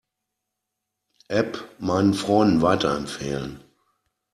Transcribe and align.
App 1.29 1.57
meinen 1.77 2.15
Freunden 2.15 2.63
weiterempfehlen. 2.63 3.63